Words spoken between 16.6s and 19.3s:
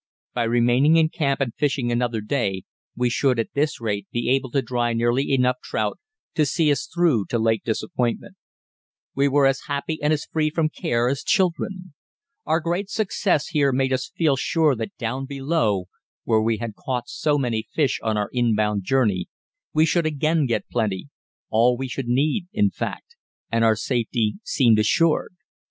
caught so many fish on our inbound journey,